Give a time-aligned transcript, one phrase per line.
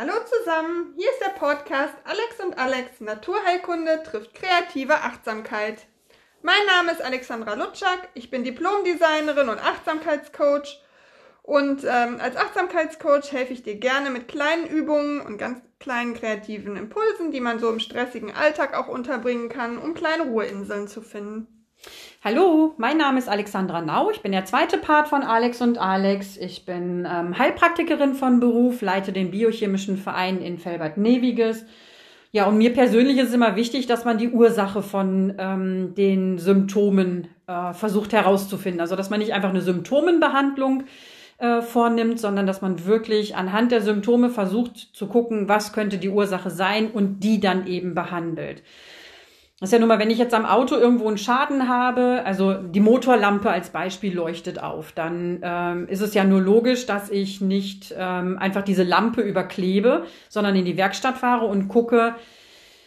[0.00, 5.86] Hallo zusammen, hier ist der Podcast Alex und Alex Naturheilkunde trifft kreative Achtsamkeit.
[6.40, 10.82] Mein Name ist Alexandra Lutschak, ich bin Diplomdesignerin und Achtsamkeitscoach
[11.42, 16.76] und ähm, als Achtsamkeitscoach helfe ich dir gerne mit kleinen Übungen und ganz kleinen kreativen
[16.76, 21.59] Impulsen, die man so im stressigen Alltag auch unterbringen kann, um kleine Ruheinseln zu finden.
[22.22, 24.10] Hallo, mein Name ist Alexandra Nau.
[24.10, 26.36] Ich bin der zweite Part von Alex und Alex.
[26.36, 31.64] Ich bin ähm, Heilpraktikerin von Beruf, leite den biochemischen Verein in Felbert-Neviges.
[32.30, 36.36] Ja, und mir persönlich ist es immer wichtig, dass man die Ursache von ähm, den
[36.36, 38.82] Symptomen äh, versucht herauszufinden.
[38.82, 40.82] Also, dass man nicht einfach eine Symptomenbehandlung
[41.38, 46.10] äh, vornimmt, sondern dass man wirklich anhand der Symptome versucht zu gucken, was könnte die
[46.10, 48.62] Ursache sein und die dann eben behandelt.
[49.60, 52.54] Das ist ja nun mal, wenn ich jetzt am Auto irgendwo einen Schaden habe, also
[52.54, 57.42] die Motorlampe als Beispiel leuchtet auf, dann ähm, ist es ja nur logisch, dass ich
[57.42, 62.14] nicht ähm, einfach diese Lampe überklebe, sondern in die Werkstatt fahre und gucke,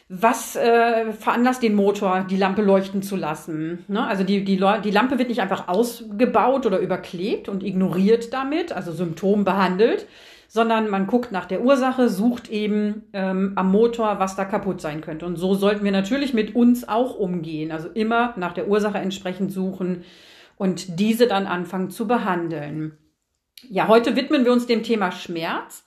[0.10, 3.86] was äh, veranlasst den Motor, die Lampe leuchten zu lassen.
[3.88, 4.06] Ne?
[4.06, 8.92] Also die, die, die Lampe wird nicht einfach ausgebaut oder überklebt und ignoriert damit, also
[8.92, 10.08] Symptom behandelt,
[10.54, 15.02] sondern man guckt nach der Ursache, sucht eben ähm, am Motor, was da kaputt sein
[15.02, 15.26] könnte.
[15.26, 17.72] Und so sollten wir natürlich mit uns auch umgehen.
[17.72, 20.04] Also immer nach der Ursache entsprechend suchen
[20.56, 22.96] und diese dann anfangen zu behandeln.
[23.68, 25.86] Ja, heute widmen wir uns dem Thema Schmerz.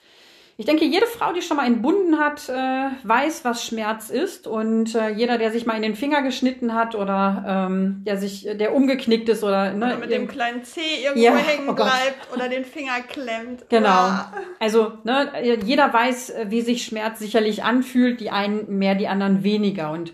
[0.59, 4.47] Ich denke, jede Frau, die schon mal entbunden hat, äh, weiß, was Schmerz ist.
[4.47, 8.49] Und äh, jeder, der sich mal in den Finger geschnitten hat oder ähm, der sich,
[8.53, 12.33] der umgeknickt ist oder, ne, oder mit dem kleinen Zeh irgendwo ja, hängen oh bleibt
[12.35, 13.69] oder den Finger klemmt.
[13.69, 13.87] Genau.
[13.87, 14.33] Ja.
[14.59, 15.33] Also ne,
[15.65, 18.21] jeder weiß, wie sich Schmerz sicherlich anfühlt.
[18.21, 19.91] Die einen mehr, die anderen weniger.
[19.91, 20.13] Und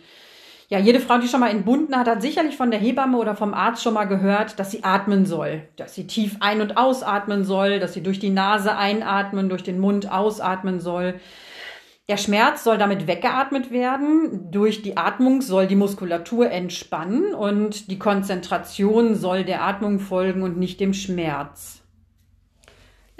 [0.72, 3.52] ja, jede Frau, die schon mal entbunden hat, hat sicherlich von der Hebamme oder vom
[3.52, 7.78] Arzt schon mal gehört, dass sie atmen soll, dass sie tief ein- und ausatmen soll,
[7.78, 11.20] dass sie durch die Nase einatmen, durch den Mund ausatmen soll.
[12.08, 14.50] Der Schmerz soll damit weggeatmet werden.
[14.50, 20.56] Durch die Atmung soll die Muskulatur entspannen und die Konzentration soll der Atmung folgen und
[20.56, 21.81] nicht dem Schmerz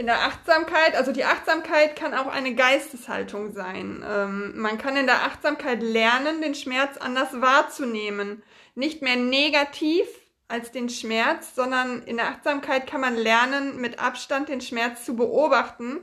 [0.03, 4.05] in der Achtsamkeit, also die Achtsamkeit kann auch eine Geisteshaltung sein.
[4.05, 8.43] Ähm, man kann in der Achtsamkeit lernen, den Schmerz anders wahrzunehmen.
[8.75, 10.09] Nicht mehr negativ
[10.49, 15.15] als den Schmerz, sondern in der Achtsamkeit kann man lernen, mit Abstand den Schmerz zu
[15.15, 16.01] beobachten,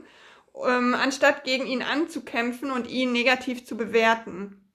[0.66, 4.72] ähm, anstatt gegen ihn anzukämpfen und ihn negativ zu bewerten.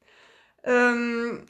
[0.64, 1.48] Ähm,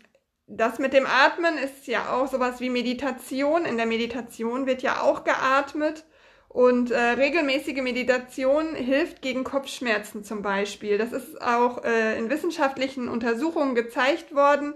[0.48, 3.66] das mit dem Atmen ist ja auch sowas wie Meditation.
[3.66, 6.06] In der Meditation wird ja auch geatmet.
[6.56, 10.98] Und äh, regelmäßige Meditation hilft gegen Kopfschmerzen zum Beispiel.
[10.98, 14.74] Das ist auch äh, in wissenschaftlichen Untersuchungen gezeigt worden,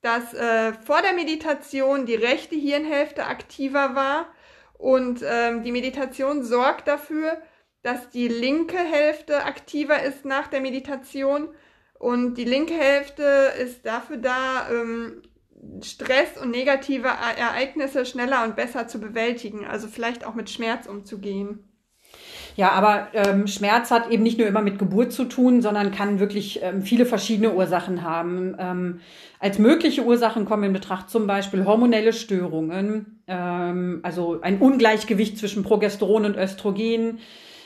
[0.00, 4.34] dass äh, vor der Meditation die rechte Hirnhälfte aktiver war
[4.78, 7.40] und ähm, die Meditation sorgt dafür,
[7.82, 11.54] dass die linke Hälfte aktiver ist nach der Meditation
[12.00, 15.22] und die linke Hälfte ist dafür da, ähm,
[15.82, 21.60] Stress und negative Ereignisse schneller und besser zu bewältigen, also vielleicht auch mit Schmerz umzugehen.
[22.56, 26.20] Ja, aber ähm, Schmerz hat eben nicht nur immer mit Geburt zu tun, sondern kann
[26.20, 28.54] wirklich ähm, viele verschiedene Ursachen haben.
[28.58, 29.00] Ähm,
[29.38, 35.62] als mögliche Ursachen kommen in Betracht zum Beispiel hormonelle Störungen, ähm, also ein Ungleichgewicht zwischen
[35.62, 37.20] Progesteron und Östrogen,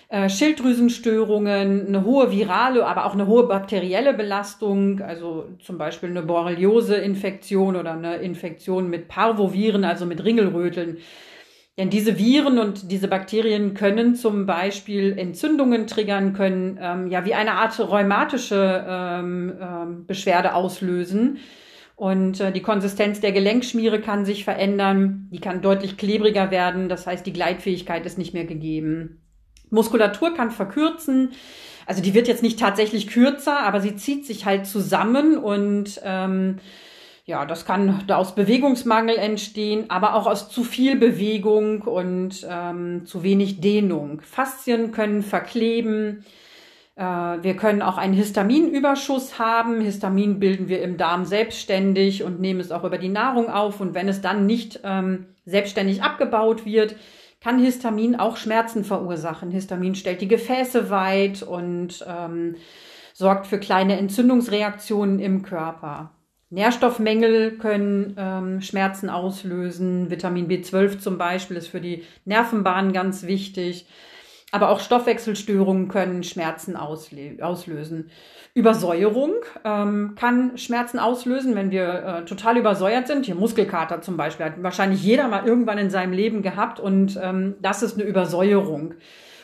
[0.08, 6.22] äh, Schilddrüsenstörungen, eine hohe virale, aber auch eine hohe bakterielle Belastung, also zum Beispiel eine
[6.22, 10.98] Borreliose-Infektion oder eine Infektion mit Parvoviren, also mit Ringelröteln.
[11.78, 17.34] Denn diese Viren und diese Bakterien können zum Beispiel Entzündungen triggern, können ähm, ja wie
[17.34, 21.38] eine Art rheumatische ähm, ähm, Beschwerde auslösen.
[21.96, 27.06] Und äh, die Konsistenz der Gelenkschmiere kann sich verändern, die kann deutlich klebriger werden, das
[27.06, 29.25] heißt, die Gleitfähigkeit ist nicht mehr gegeben.
[29.70, 31.32] Muskulatur kann verkürzen.
[31.86, 36.58] Also die wird jetzt nicht tatsächlich kürzer, aber sie zieht sich halt zusammen und ähm,
[37.26, 43.24] ja, das kann aus Bewegungsmangel entstehen, aber auch aus zu viel Bewegung und ähm, zu
[43.24, 44.20] wenig Dehnung.
[44.20, 46.24] Faszien können verkleben.
[46.94, 49.80] Äh, wir können auch einen Histaminüberschuss haben.
[49.80, 53.80] Histamin bilden wir im Darm selbstständig und nehmen es auch über die Nahrung auf.
[53.80, 56.94] Und wenn es dann nicht ähm, selbstständig abgebaut wird,
[57.46, 59.52] kann Histamin auch Schmerzen verursachen.
[59.52, 62.56] Histamin stellt die Gefäße weit und ähm,
[63.14, 66.10] sorgt für kleine Entzündungsreaktionen im Körper.
[66.50, 70.10] Nährstoffmängel können ähm, Schmerzen auslösen.
[70.10, 73.86] Vitamin B12 zum Beispiel ist für die Nervenbahn ganz wichtig.
[74.56, 78.10] Aber auch Stoffwechselstörungen können Schmerzen auslösen.
[78.54, 79.34] Übersäuerung
[79.66, 83.26] ähm, kann Schmerzen auslösen, wenn wir äh, total übersäuert sind.
[83.26, 87.56] Hier Muskelkater zum Beispiel hat wahrscheinlich jeder mal irgendwann in seinem Leben gehabt und ähm,
[87.60, 88.94] das ist eine Übersäuerung.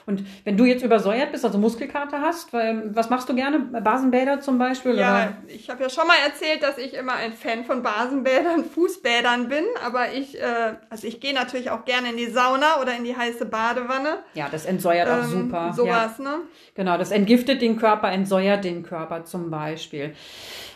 [0.07, 3.59] Und wenn du jetzt übersäuert bist, also Muskelkater hast, was machst du gerne?
[3.59, 4.97] Basenbäder zum Beispiel?
[4.97, 5.33] Ja, oder?
[5.49, 9.65] ich habe ja schon mal erzählt, dass ich immer ein Fan von Basenbädern, Fußbädern bin,
[9.85, 13.17] aber ich, äh, also ich gehe natürlich auch gerne in die Sauna oder in die
[13.17, 14.19] heiße Badewanne.
[14.35, 15.73] Ja, das entsäuert ähm, auch super.
[15.73, 16.25] Sowas, ja.
[16.25, 16.35] ne?
[16.75, 20.15] Genau, das entgiftet den Körper, entsäuert den Körper zum Beispiel.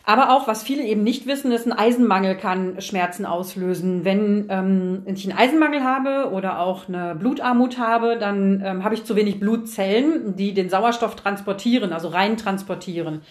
[0.08, 4.04] Aber auch, was viele eben nicht wissen, ist, ein Eisenmangel kann Schmerzen auslösen.
[4.04, 9.04] Wenn ähm, ich einen Eisenmangel habe oder auch eine Blutarmut habe, dann ähm, habe ich
[9.16, 13.22] zu wenig Blutzellen, die den Sauerstoff transportieren, also rein transportieren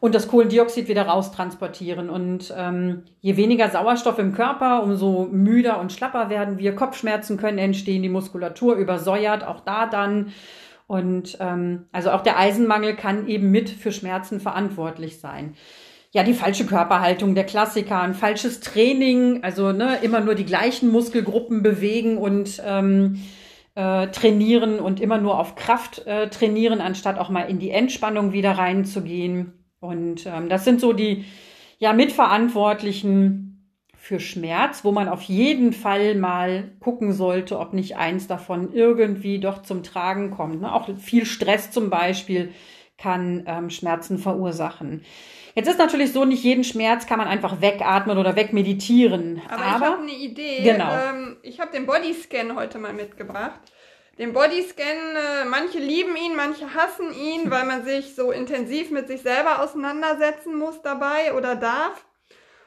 [0.00, 2.10] und das Kohlendioxid wieder raustransportieren.
[2.10, 6.74] Und ähm, je weniger Sauerstoff im Körper, umso müder und schlapper werden wir.
[6.74, 10.32] Kopfschmerzen können entstehen, die Muskulatur übersäuert, auch da dann.
[10.86, 15.54] Und ähm, also auch der Eisenmangel kann eben mit für Schmerzen verantwortlich sein
[16.12, 20.90] ja, die falsche Körperhaltung, der Klassiker, ein falsches Training, also ne, immer nur die gleichen
[20.90, 23.20] Muskelgruppen bewegen und ähm,
[23.78, 28.32] äh, trainieren und immer nur auf Kraft äh, trainieren, anstatt auch mal in die Entspannung
[28.32, 29.52] wieder reinzugehen.
[29.78, 31.24] Und ähm, das sind so die
[31.78, 38.26] ja Mitverantwortlichen für Schmerz, wo man auf jeden Fall mal gucken sollte, ob nicht eins
[38.26, 40.60] davon irgendwie doch zum Tragen kommt.
[40.60, 40.74] Ne?
[40.74, 42.50] Auch viel Stress zum Beispiel
[42.98, 45.04] kann ähm, Schmerzen verursachen.
[45.54, 49.40] Jetzt ist natürlich so, nicht jeden Schmerz kann man einfach wegatmen oder wegmeditieren.
[49.48, 50.62] Aber, Aber ich habe eine Idee.
[50.62, 50.92] Genau.
[50.92, 53.60] Ähm, ich habe den Bodyscan heute mal mitgebracht.
[54.18, 59.06] Den Bodyscan, äh, manche lieben ihn, manche hassen ihn, weil man sich so intensiv mit
[59.06, 62.04] sich selber auseinandersetzen muss dabei oder darf.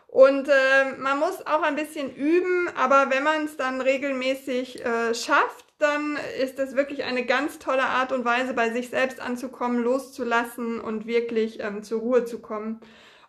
[0.08, 5.14] Und äh, man muss auch ein bisschen üben, aber wenn man es dann regelmäßig äh,
[5.14, 9.82] schafft, dann ist das wirklich eine ganz tolle Art und Weise, bei sich selbst anzukommen,
[9.84, 12.80] loszulassen und wirklich ähm, zur Ruhe zu kommen.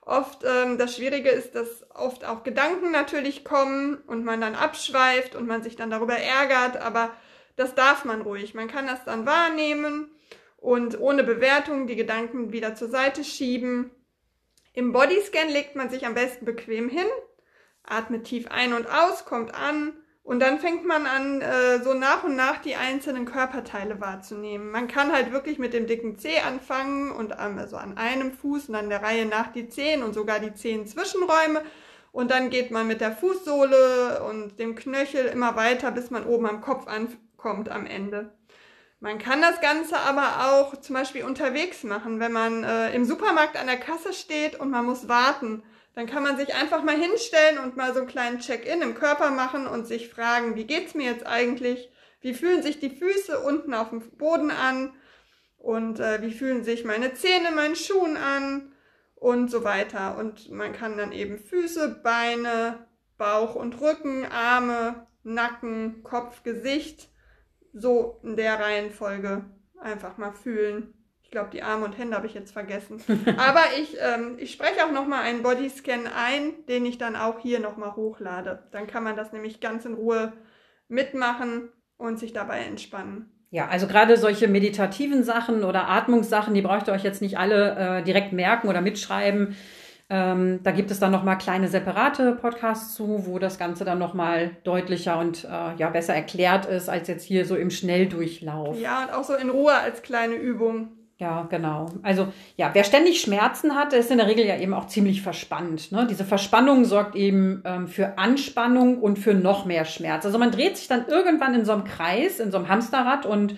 [0.04, 5.34] Oft ähm, das Schwierige ist, dass oft auch Gedanken natürlich kommen und man dann abschweift
[5.34, 7.14] und man sich dann darüber ärgert, aber
[7.56, 8.54] das darf man ruhig.
[8.54, 10.10] Man kann das dann wahrnehmen
[10.56, 13.90] und ohne Bewertung die Gedanken wieder zur Seite schieben.
[14.72, 17.06] Im Bodyscan legt man sich am besten bequem hin,
[17.84, 22.22] atmet tief ein und aus, kommt an und dann fängt man an, äh, so nach
[22.22, 24.70] und nach die einzelnen Körperteile wahrzunehmen.
[24.70, 28.68] Man kann halt wirklich mit dem dicken Zeh anfangen und ähm, also an einem Fuß
[28.68, 31.62] und an der Reihe nach die Zehen und sogar die Zehen-Zwischenräume.
[32.12, 36.46] Und dann geht man mit der Fußsohle und dem Knöchel immer weiter, bis man oben
[36.46, 38.32] am Kopf ankommt am Ende.
[39.00, 43.56] Man kann das Ganze aber auch zum Beispiel unterwegs machen, wenn man äh, im Supermarkt
[43.56, 47.58] an der Kasse steht und man muss warten dann kann man sich einfach mal hinstellen
[47.58, 51.10] und mal so einen kleinen Check-in im Körper machen und sich fragen, wie geht's mir
[51.10, 51.90] jetzt eigentlich?
[52.20, 54.94] Wie fühlen sich die Füße unten auf dem Boden an?
[55.58, 58.72] Und äh, wie fühlen sich meine Zähne in meinen Schuhen an?
[59.16, 60.16] Und so weiter.
[60.18, 67.08] Und man kann dann eben Füße, Beine, Bauch und Rücken, Arme, Nacken, Kopf, Gesicht
[67.72, 69.44] so in der Reihenfolge
[69.78, 70.94] einfach mal fühlen
[71.32, 73.02] glaube, die Arme und Hände habe ich jetzt vergessen.
[73.36, 77.58] Aber ich, ähm, ich spreche auch nochmal einen Bodyscan ein, den ich dann auch hier
[77.58, 78.62] nochmal hochlade.
[78.70, 80.32] Dann kann man das nämlich ganz in Ruhe
[80.86, 83.30] mitmachen und sich dabei entspannen.
[83.50, 87.98] Ja, also gerade solche meditativen Sachen oder Atmungssachen, die braucht ihr euch jetzt nicht alle
[87.98, 89.56] äh, direkt merken oder mitschreiben.
[90.08, 94.50] Ähm, da gibt es dann nochmal kleine separate Podcasts zu, wo das Ganze dann nochmal
[94.64, 98.78] deutlicher und äh, ja besser erklärt ist als jetzt hier so im Schnelldurchlauf.
[98.78, 101.01] Ja, und auch so in Ruhe als kleine Übung.
[101.18, 101.86] Ja, genau.
[102.02, 105.92] Also ja, wer ständig Schmerzen hat, ist in der Regel ja eben auch ziemlich verspannt.
[105.92, 106.06] Ne?
[106.10, 110.26] Diese Verspannung sorgt eben ähm, für Anspannung und für noch mehr Schmerz.
[110.26, 113.54] Also man dreht sich dann irgendwann in so einem Kreis, in so einem Hamsterrad und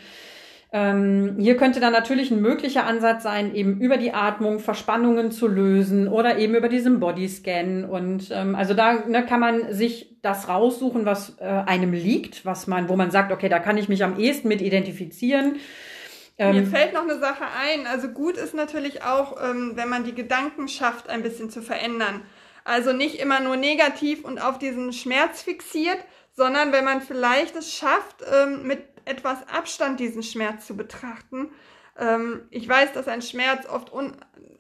[0.77, 5.47] ähm, hier könnte dann natürlich ein möglicher Ansatz sein, eben über die Atmung Verspannungen zu
[5.47, 7.85] lösen oder eben über diesen Bodyscan.
[7.85, 12.67] Und ähm, also da ne, kann man sich das raussuchen, was äh, einem liegt, was
[12.67, 15.59] man, wo man sagt, okay, da kann ich mich am ehesten mit identifizieren.
[16.39, 17.87] Ähm, Mir fällt noch eine Sache ein.
[17.87, 22.23] Also gut ist natürlich auch, ähm, wenn man die Gedanken schafft, ein bisschen zu verändern.
[22.65, 25.99] Also nicht immer nur negativ und auf diesen Schmerz fixiert,
[26.33, 31.51] sondern wenn man vielleicht es schafft, ähm, mit etwas Abstand diesen Schmerz zu betrachten.
[31.99, 34.17] Ähm, ich weiß, dass ein Schmerz oft un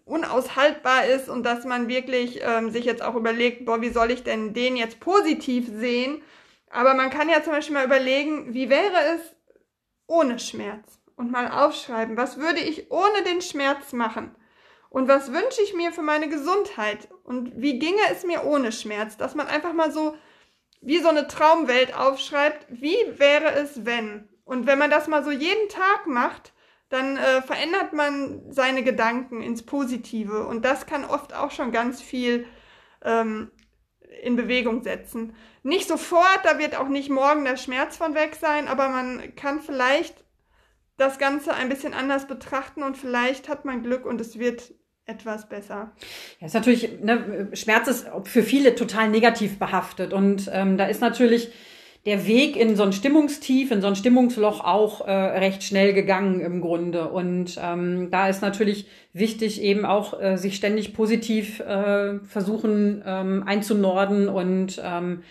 [0.06, 4.22] unaushaltbar ist und dass man wirklich ähm, sich jetzt auch überlegt, boah, wie soll ich
[4.22, 6.20] denn den jetzt positiv sehen?
[6.68, 9.34] Aber man kann ja zum Beispiel mal überlegen, wie wäre es
[10.06, 11.00] ohne Schmerz?
[11.16, 14.34] Und mal aufschreiben, was würde ich ohne den Schmerz machen?
[14.90, 17.08] Und was wünsche ich mir für meine Gesundheit?
[17.24, 19.16] Und wie ginge es mir ohne Schmerz?
[19.16, 20.16] Dass man einfach mal so
[20.80, 24.28] wie so eine Traumwelt aufschreibt, wie wäre es, wenn?
[24.44, 26.52] Und wenn man das mal so jeden Tag macht,
[26.90, 30.46] dann äh, verändert man seine Gedanken ins Positive.
[30.46, 32.46] Und das kann oft auch schon ganz viel
[33.02, 33.50] ähm,
[34.22, 35.34] in Bewegung setzen.
[35.62, 39.60] Nicht sofort, da wird auch nicht morgen der Schmerz von weg sein, aber man kann
[39.60, 40.23] vielleicht
[40.96, 44.74] das Ganze ein bisschen anders betrachten und vielleicht hat man Glück und es wird
[45.06, 45.92] etwas besser.
[46.40, 51.00] Ja, ist natürlich, ne, Schmerz ist für viele total negativ behaftet und ähm, da ist
[51.00, 51.52] natürlich
[52.06, 56.40] der Weg in so ein Stimmungstief, in so ein Stimmungsloch auch äh, recht schnell gegangen
[56.40, 57.08] im Grunde.
[57.08, 63.44] Und ähm, da ist natürlich wichtig, eben auch äh, sich ständig positiv äh, versuchen ähm,
[63.46, 65.22] einzunorden und ähm,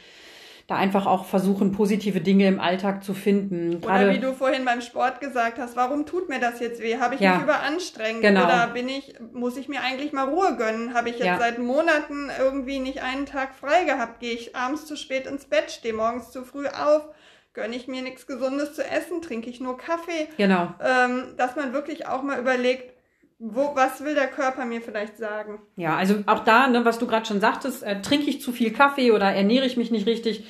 [0.67, 3.81] da einfach auch versuchen, positive Dinge im Alltag zu finden.
[3.81, 6.99] Gerade oder wie du vorhin beim Sport gesagt hast, warum tut mir das jetzt weh?
[6.99, 8.21] Habe ich ja, mich überanstrengt?
[8.21, 8.45] Genau.
[8.45, 10.93] Oder bin ich, muss ich mir eigentlich mal Ruhe gönnen?
[10.93, 11.37] Habe ich jetzt Ja.
[11.37, 14.21] seit Monaten irgendwie nicht einen Tag frei gehabt?
[14.21, 17.09] Gehe ich abends zu spät ins Bett, stehe morgens zu früh auf?
[17.53, 19.21] Gönne ich mir nichts Gesundes zu essen?
[19.21, 20.27] Trinke ich nur Kaffee?
[20.37, 20.73] Genau.
[20.83, 22.92] Ähm, dass man wirklich auch mal überlegt,
[23.45, 25.59] wo, was will der Körper mir vielleicht sagen?
[25.75, 28.71] Ja, also auch da, ne, was du gerade schon sagtest, äh, trinke ich zu viel
[28.71, 30.45] Kaffee oder ernähre ich mich nicht richtig?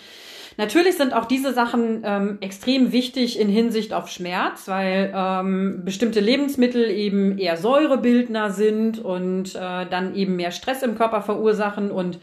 [0.57, 6.19] Natürlich sind auch diese Sachen ähm, extrem wichtig in Hinsicht auf Schmerz, weil ähm, bestimmte
[6.19, 12.19] Lebensmittel eben eher Säurebildner sind und äh, dann eben mehr Stress im Körper verursachen und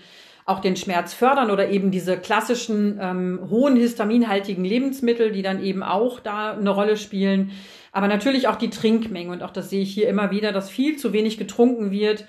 [0.46, 5.82] auch den Schmerz fördern oder eben diese klassischen ähm, hohen histaminhaltigen Lebensmittel, die dann eben
[5.82, 7.50] auch da eine Rolle spielen.
[7.92, 10.97] Aber natürlich auch die Trinkmenge und auch das sehe ich hier immer wieder, dass viel
[10.97, 12.25] zu wenig getrunken wird.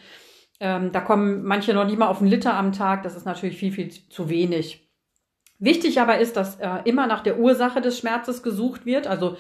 [0.60, 3.04] Ähm, da kommen manche noch nicht mal auf einen Liter am Tag.
[3.04, 4.88] Das ist natürlich viel, viel zu wenig.
[5.60, 9.06] Wichtig aber ist, dass äh, immer nach der Ursache des Schmerzes gesucht wird.
[9.06, 9.38] Also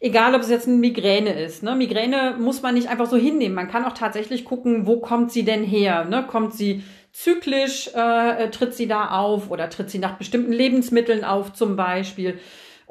[0.00, 1.62] egal, ob es jetzt eine Migräne ist.
[1.62, 1.74] Ne?
[1.74, 3.54] Migräne muss man nicht einfach so hinnehmen.
[3.54, 6.04] Man kann auch tatsächlich gucken, wo kommt sie denn her?
[6.04, 6.26] Ne?
[6.26, 11.52] Kommt sie zyklisch, äh, tritt sie da auf oder tritt sie nach bestimmten Lebensmitteln auf
[11.52, 12.38] zum Beispiel?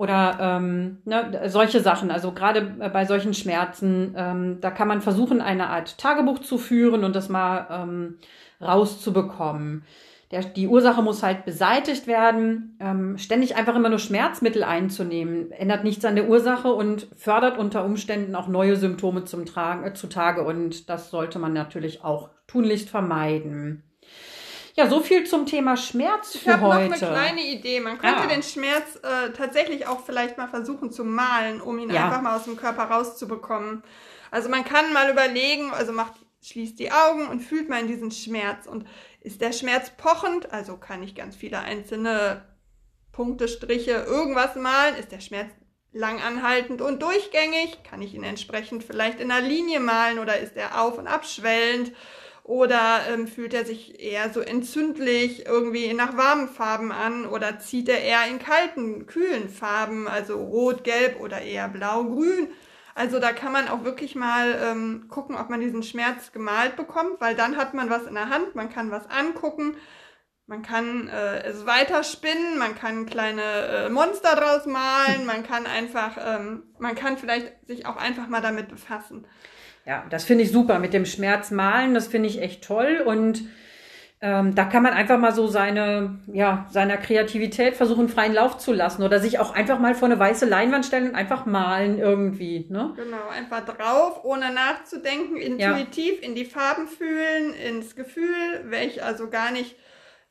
[0.02, 2.10] Oder ähm, ne, solche Sachen.
[2.10, 7.04] Also gerade bei solchen Schmerzen, ähm, da kann man versuchen, eine Art Tagebuch zu führen
[7.04, 8.18] und das mal ähm,
[8.60, 9.84] rauszubekommen.
[10.32, 12.78] Der, die Ursache muss halt beseitigt werden.
[12.80, 17.86] Ähm, ständig einfach immer nur Schmerzmittel einzunehmen, ändert nichts an der Ursache und fördert unter
[17.86, 20.42] Umständen auch neue Symptome zum Tragen, äh, zutage.
[20.42, 23.84] Und das sollte man natürlich auch tunlichst vermeiden.
[24.76, 27.06] Ja, so viel zum Thema Schmerz Ich für habe noch eine heute.
[27.06, 27.80] kleine Idee.
[27.82, 28.28] Man könnte Ah.
[28.28, 32.06] den Schmerz äh, tatsächlich auch vielleicht mal versuchen zu malen, um ihn Ja.
[32.06, 33.84] einfach mal aus dem Körper rauszubekommen.
[34.32, 38.12] Also man kann mal überlegen, also macht, schließt die Augen und fühlt mal in diesen
[38.12, 38.66] Schmerz.
[38.66, 38.88] Und
[39.20, 42.44] ist der Schmerz pochend, also kann ich ganz viele einzelne
[43.12, 45.50] Punkte, Striche, irgendwas malen, ist der Schmerz
[45.92, 50.56] lang anhaltend und durchgängig, kann ich ihn entsprechend vielleicht in einer Linie malen oder ist
[50.56, 51.92] er auf- und abschwellend
[52.44, 57.88] oder ähm, fühlt er sich eher so entzündlich irgendwie nach warmen Farben an oder zieht
[57.88, 62.50] er eher in kalten, kühlen Farben, also rot, gelb oder eher blau, grün.
[62.96, 67.22] Also da kann man auch wirklich mal ähm, gucken, ob man diesen Schmerz gemalt bekommt,
[67.22, 69.78] weil dann hat man was in der Hand, man kann was angucken,
[70.48, 76.18] man kann äh, es weiterspinnen, man kann kleine äh, Monster draus malen, man kann einfach,
[76.20, 79.26] ähm, man kann vielleicht sich auch einfach mal damit befassen.
[79.86, 81.94] Ja, das finde ich super mit dem Schmerz malen.
[81.94, 83.44] Das finde ich echt toll und
[84.24, 88.72] ähm, da kann man einfach mal so seine, ja, seiner Kreativität versuchen, freien Lauf zu
[88.72, 92.68] lassen oder sich auch einfach mal vor eine weiße Leinwand stellen und einfach malen irgendwie,
[92.70, 92.94] ne?
[92.96, 98.36] Genau, einfach drauf, ohne nachzudenken, intuitiv in die Farben fühlen, ins Gefühl,
[98.66, 99.76] welch also gar nicht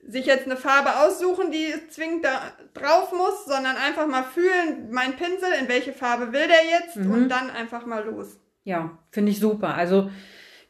[0.07, 2.41] sich jetzt eine Farbe aussuchen, die zwingend da
[2.75, 7.11] drauf muss, sondern einfach mal fühlen, mein Pinsel, in welche Farbe will der jetzt Mhm.
[7.11, 8.39] und dann einfach mal los.
[8.65, 9.75] Ja, finde ich super.
[9.75, 10.11] Also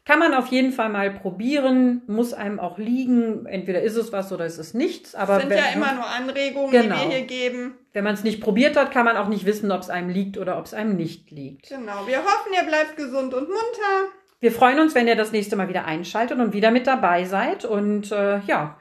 [0.05, 3.45] kann man auf jeden Fall mal probieren, muss einem auch liegen.
[3.45, 5.13] Entweder ist es was oder ist es nichts.
[5.13, 6.95] Aber sind wenn, ja immer nur Anregungen, Genau.
[6.95, 7.75] die wir hier geben.
[7.93, 10.37] wenn man es nicht probiert hat, kann man auch nicht wissen, ob es einem liegt
[10.37, 11.69] oder ob es einem nicht liegt.
[11.69, 14.11] Genau, wir hoffen, ihr bleibt gesund und munter.
[14.39, 17.63] Wir freuen uns, wenn ihr das nächste Mal wieder einschaltet und wieder mit dabei seid.
[17.63, 18.77] Und äh, ja,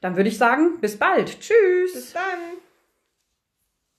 [0.00, 1.38] dann würde ich sagen, bis bald.
[1.38, 1.92] Tschüss.
[1.92, 2.22] Bis dann.